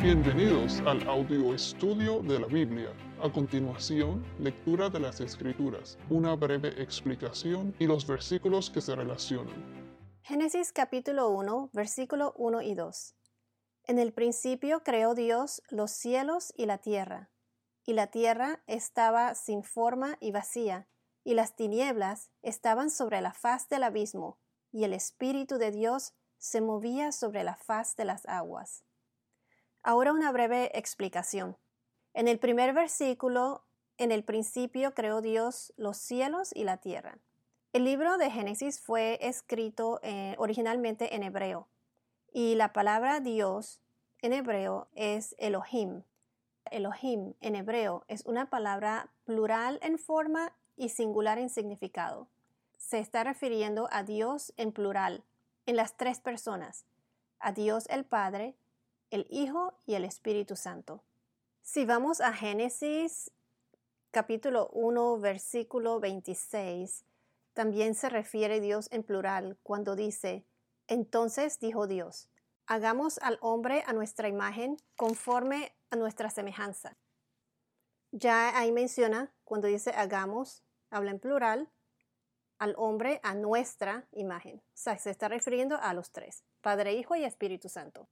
[0.00, 2.92] Bienvenidos al audio estudio de la Biblia.
[3.20, 9.56] A continuación, lectura de las Escrituras, una breve explicación y los versículos que se relacionan.
[10.22, 13.16] Génesis capítulo 1, versículo 1 y 2.
[13.88, 17.32] En el principio creó Dios los cielos y la tierra,
[17.84, 20.86] y la tierra estaba sin forma y vacía,
[21.24, 24.38] y las tinieblas estaban sobre la faz del abismo,
[24.70, 28.84] y el Espíritu de Dios se movía sobre la faz de las aguas.
[29.88, 31.56] Ahora una breve explicación.
[32.12, 33.64] En el primer versículo,
[33.96, 37.16] en el principio creó Dios los cielos y la tierra.
[37.72, 41.68] El libro de Génesis fue escrito eh, originalmente en hebreo
[42.34, 43.80] y la palabra Dios
[44.20, 46.02] en hebreo es Elohim.
[46.70, 52.28] Elohim en hebreo es una palabra plural en forma y singular en significado.
[52.76, 55.24] Se está refiriendo a Dios en plural,
[55.64, 56.84] en las tres personas,
[57.38, 58.54] a Dios el Padre,
[59.10, 61.02] el Hijo y el Espíritu Santo.
[61.62, 63.30] Si vamos a Génesis
[64.10, 67.04] capítulo 1 versículo 26,
[67.54, 70.44] también se refiere Dios en plural cuando dice,
[70.86, 72.28] entonces dijo Dios,
[72.66, 76.96] hagamos al hombre a nuestra imagen conforme a nuestra semejanza.
[78.12, 81.68] Ya ahí menciona, cuando dice hagamos, habla en plural,
[82.58, 84.56] al hombre a nuestra imagen.
[84.56, 88.08] O sea, se está refiriendo a los tres, Padre, Hijo y Espíritu Santo.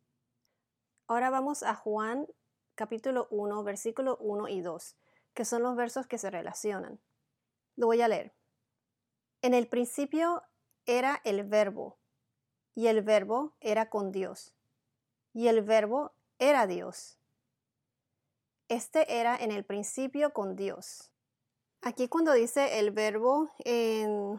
[1.08, 2.26] Ahora vamos a Juan
[2.74, 4.96] capítulo 1, versículo 1 y 2,
[5.34, 6.98] que son los versos que se relacionan.
[7.76, 8.34] Lo voy a leer.
[9.40, 10.42] En el principio
[10.84, 11.96] era el verbo,
[12.74, 14.52] y el verbo era con Dios,
[15.32, 17.20] y el verbo era Dios.
[18.68, 21.12] Este era en el principio con Dios.
[21.82, 23.48] Aquí cuando dice el verbo,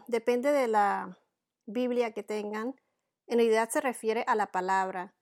[0.06, 1.16] depende de la
[1.64, 2.78] Biblia que tengan,
[3.26, 5.14] en realidad se refiere a la palabra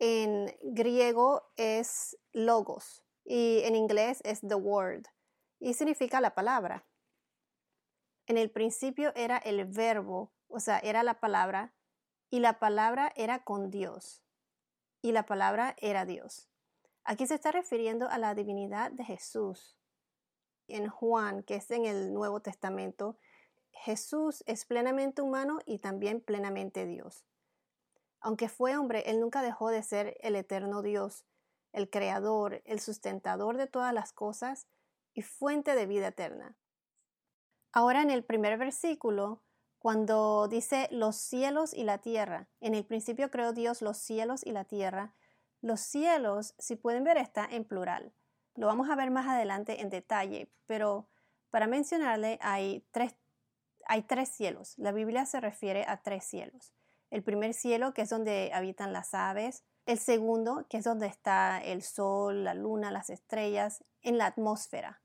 [0.00, 5.04] en griego es logos y en inglés es the word
[5.60, 6.86] y significa la palabra.
[8.26, 11.74] En el principio era el verbo, o sea, era la palabra
[12.30, 14.22] y la palabra era con Dios
[15.02, 16.48] y la palabra era Dios.
[17.04, 19.76] Aquí se está refiriendo a la divinidad de Jesús.
[20.66, 23.18] En Juan, que es en el Nuevo Testamento,
[23.72, 27.26] Jesús es plenamente humano y también plenamente Dios.
[28.20, 31.24] Aunque fue hombre, él nunca dejó de ser el eterno Dios,
[31.72, 34.66] el creador, el sustentador de todas las cosas
[35.14, 36.56] y fuente de vida eterna.
[37.72, 39.42] Ahora en el primer versículo,
[39.78, 44.52] cuando dice los cielos y la tierra, en el principio creó Dios los cielos y
[44.52, 45.14] la tierra,
[45.62, 48.12] los cielos, si pueden ver, está en plural.
[48.56, 51.08] Lo vamos a ver más adelante en detalle, pero
[51.50, 53.14] para mencionarle hay tres,
[53.86, 54.76] hay tres cielos.
[54.78, 56.72] La Biblia se refiere a tres cielos.
[57.10, 59.64] El primer cielo, que es donde habitan las aves.
[59.86, 65.02] El segundo, que es donde está el sol, la luna, las estrellas, en la atmósfera.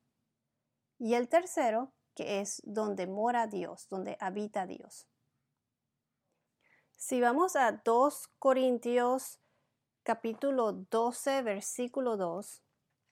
[1.00, 5.08] Y el tercero, que es donde mora Dios, donde habita Dios.
[6.96, 9.40] Si vamos a 2 Corintios
[10.04, 12.62] capítulo 12, versículo 2,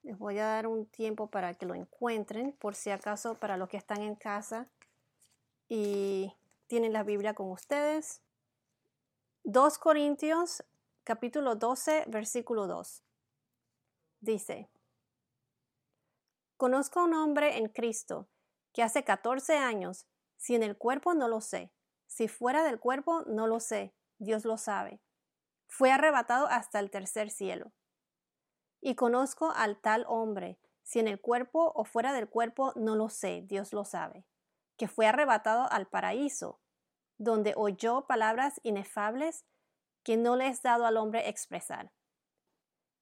[0.03, 3.69] les voy a dar un tiempo para que lo encuentren, por si acaso para los
[3.69, 4.67] que están en casa
[5.67, 6.33] y
[6.67, 8.21] tienen la Biblia con ustedes.
[9.45, 10.63] 2 Corintios
[11.03, 13.03] capítulo 12 versículo 2.
[14.21, 14.69] Dice,
[16.55, 18.29] Conozco a un hombre en Cristo
[18.71, 21.73] que hace 14 años, si en el cuerpo no lo sé,
[22.07, 25.01] si fuera del cuerpo no lo sé, Dios lo sabe,
[25.67, 27.73] fue arrebatado hasta el tercer cielo.
[28.79, 33.09] Y conozco al tal hombre, si en el cuerpo o fuera del cuerpo no lo
[33.09, 34.25] sé, Dios lo sabe,
[34.77, 36.62] que fue arrebatado al paraíso
[37.17, 39.45] donde oyó palabras inefables
[40.03, 41.91] que no le es dado al hombre expresar.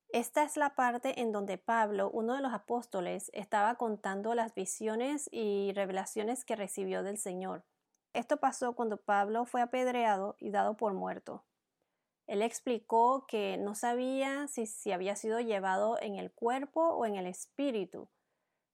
[0.09, 5.29] Esta es la parte en donde Pablo, uno de los apóstoles, estaba contando las visiones
[5.31, 7.63] y revelaciones que recibió del Señor.
[8.13, 11.45] Esto pasó cuando Pablo fue apedreado y dado por muerto.
[12.27, 17.15] Él explicó que no sabía si, si había sido llevado en el cuerpo o en
[17.15, 18.09] el espíritu,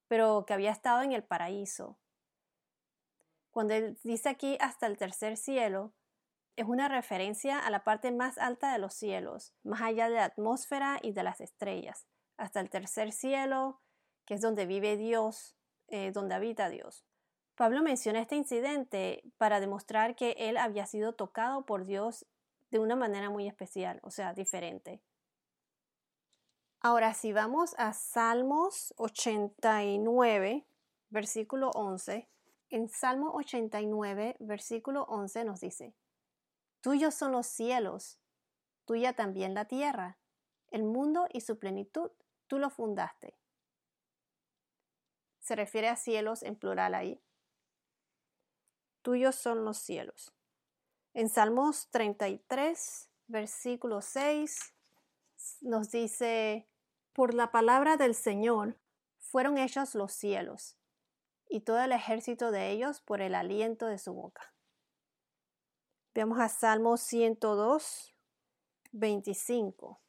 [0.07, 2.00] pero que había estado en el paraíso.
[3.57, 5.92] Cuando él dice aquí hasta el tercer cielo,
[6.57, 10.25] es una referencia a la parte más alta de los cielos, más allá de la
[10.25, 12.06] atmósfera y de las estrellas,
[12.38, 13.81] hasta el tercer cielo,
[14.27, 15.56] que es donde vive Dios,
[15.88, 17.04] eh, donde habita Dios.
[17.56, 22.27] Pablo menciona este incidente para demostrar que él había sido tocado por Dios
[22.69, 25.01] de una manera muy especial, o sea, diferente.
[26.80, 30.68] Ahora, si vamos a Salmos 89,
[31.10, 32.30] versículo 11,
[32.69, 35.95] en Salmo 89, versículo 11 nos dice,
[36.81, 38.19] Tuyos son los cielos,
[38.85, 40.17] tuya también la tierra,
[40.69, 42.11] El mundo y su plenitud,
[42.47, 43.37] tú lo fundaste.
[45.39, 47.21] Se refiere a cielos en plural ahí.
[49.01, 50.33] Tuyos son los cielos.
[51.13, 54.73] En Salmos 33, versículo 6,
[55.61, 56.67] nos dice,
[57.13, 58.77] por la palabra del Señor
[59.17, 60.76] fueron hechos los cielos,
[61.49, 64.53] y todo el ejército de ellos por el aliento de su boca.
[66.13, 68.15] Veamos a Salmos 102,
[68.91, 70.01] 25.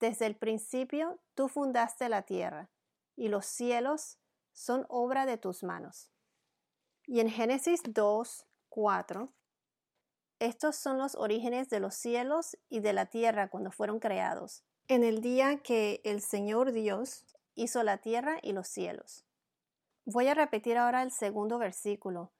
[0.00, 2.70] Desde el principio tú fundaste la tierra,
[3.16, 4.18] y los cielos
[4.52, 6.10] son obra de tus manos.
[7.06, 9.32] Y en Génesis 2, 4,
[10.40, 15.02] estos son los orígenes de los cielos y de la tierra cuando fueron creados, en
[15.02, 19.27] el día que el Señor Dios hizo la tierra y los cielos.
[20.10, 22.32] Voy a repetir ahora el segundo versículo.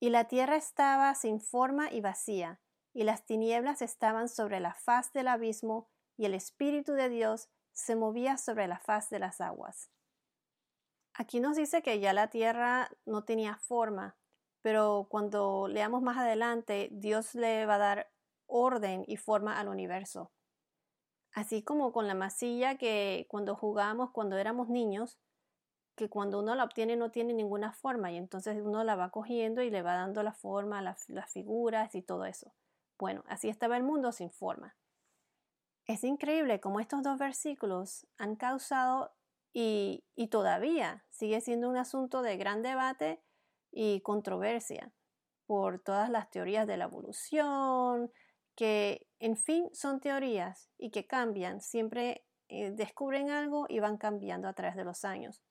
[0.00, 2.58] Y la tierra estaba sin forma y vacía,
[2.94, 7.96] y las tinieblas estaban sobre la faz del abismo, y el Espíritu de Dios se
[7.96, 9.90] movía sobre la faz de las aguas.
[11.12, 14.16] Aquí nos dice que ya la tierra no tenía forma,
[14.62, 18.10] pero cuando leamos más adelante, Dios le va a dar
[18.46, 20.32] orden y forma al universo.
[21.34, 25.18] Así como con la masilla que cuando jugábamos cuando éramos niños,
[25.94, 29.62] que cuando uno la obtiene no tiene ninguna forma y entonces uno la va cogiendo
[29.62, 32.52] y le va dando la forma, las, figuras y todo eso.
[32.98, 34.76] Bueno, así estaba el mundo sin forma.
[35.86, 39.12] Es increíble cómo estos dos versículos han causado
[39.52, 43.22] y, y, todavía sigue siendo un asunto de gran debate
[43.70, 44.92] y controversia
[45.46, 48.10] por todas las teorías de la evolución,
[48.54, 54.48] que en fin son teorías y que cambian, siempre eh, descubren algo y van cambiando
[54.48, 55.42] a través de los años.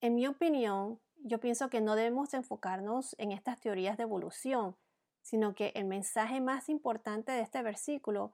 [0.00, 4.76] En mi opinión, yo pienso que no debemos enfocarnos en estas teorías de evolución,
[5.22, 8.32] sino que el mensaje más importante de este versículo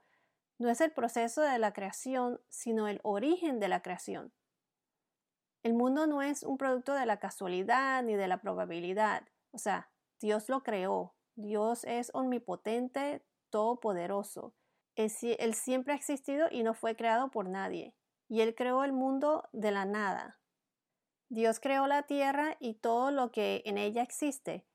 [0.59, 4.31] no es el proceso de la creación, sino el origen de la creación.
[5.63, 9.89] El mundo no es un producto de la casualidad ni de la probabilidad, o sea,
[10.21, 14.53] Dios lo creó, Dios es omnipotente, todopoderoso.
[14.95, 17.95] Él, él siempre ha existido y no fue creado por nadie,
[18.29, 20.39] y Él creó el mundo de la nada,
[21.29, 24.65] Dios creó la tierra y todo lo que en ella existe.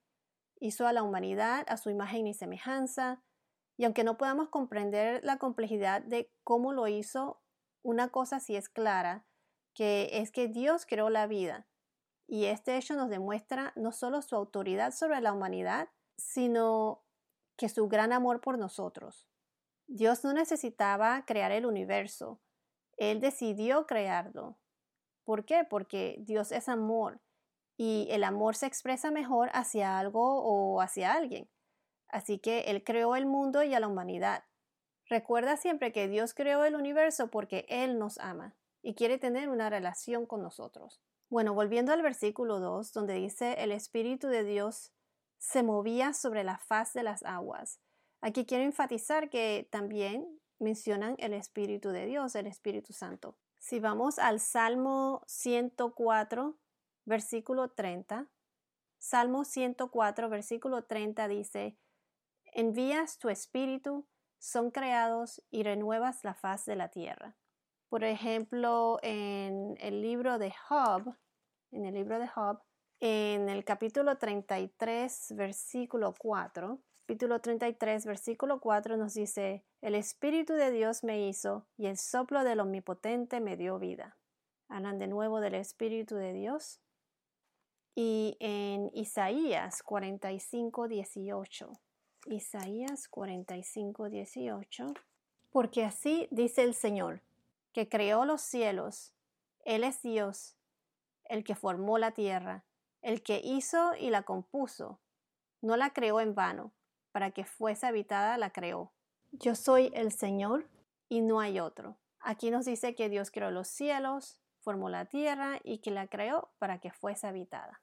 [0.59, 3.23] Hizo a la humanidad a su imagen y semejanza,
[3.77, 7.41] y aunque no podamos comprender la complejidad de cómo lo hizo,
[7.83, 9.25] una cosa sí es clara,
[9.75, 11.67] que es que Dios creó la vida.
[12.27, 15.89] Y este hecho nos demuestra no solo su autoridad sobre la humanidad,
[16.19, 17.05] sino
[17.57, 19.27] que su gran amor por nosotros.
[19.87, 22.41] Dios no necesitaba crear el universo,
[22.97, 24.59] Él decidió crearlo.
[25.25, 25.65] ¿Por qué?
[25.69, 27.21] Porque Dios es amor
[27.77, 31.49] y el amor se expresa mejor hacia algo o hacia alguien.
[32.09, 34.45] Así que Él creó el mundo y a la humanidad.
[35.09, 39.71] Recuerda siempre que Dios creó el universo porque Él nos ama y quiere tener una
[39.71, 41.01] relación con nosotros.
[41.29, 44.93] Bueno, volviendo al versículo 2, donde dice, el Espíritu de Dios
[45.39, 47.81] se movía sobre la faz de las aguas.
[48.21, 53.37] Aquí quiero enfatizar que también mencionan el Espíritu de Dios, el Espíritu Santo.
[53.61, 56.59] Si vamos al Salmo 104,
[57.05, 58.27] versículo 30,
[58.99, 61.77] Salmo 104, versículo 30 dice,
[62.55, 64.09] Envías tu espíritu,
[64.39, 67.37] son creados y renuevas la faz de la tierra.
[67.91, 71.15] Por ejemplo, en el libro de Job,
[71.71, 72.63] en el libro de Job,
[72.99, 80.71] en el capítulo 33, versículo 4, capítulo 33, versículo 4 nos dice, el Espíritu de
[80.71, 84.17] Dios me hizo y el soplo del Omnipotente me dio vida.
[84.69, 86.79] Hablan de nuevo del Espíritu de Dios.
[87.97, 91.73] Y en Isaías 45, 18.
[92.27, 94.95] Isaías 45, 18.
[95.51, 97.23] Porque así dice el Señor,
[97.73, 99.13] que creó los cielos,
[99.65, 100.55] Él es Dios,
[101.25, 102.63] el que formó la tierra,
[103.03, 105.01] el que hizo y la compuso,
[105.61, 106.73] no la creó en vano
[107.13, 108.93] para que fuese habitada la creó.
[109.33, 110.69] Yo soy el Señor
[111.09, 111.99] y no hay otro.
[112.21, 116.51] Aquí nos dice que Dios creó los cielos, formó la tierra y que la creó
[116.59, 117.81] para que fuese habitada.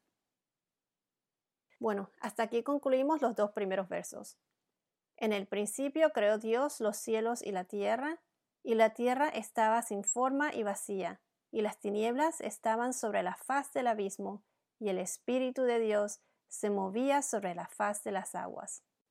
[1.80, 4.38] Bueno, hasta aquí concluimos los dos primeros versos.
[5.18, 8.20] En el principio creó Dios los cielos y la tierra,
[8.64, 13.74] y la tierra estaba sin forma y vacía, y las tinieblas estaban sobre la faz
[13.74, 14.44] del abismo,
[14.80, 18.84] y el Espíritu de Dios se movía sobre la faz de las aguas.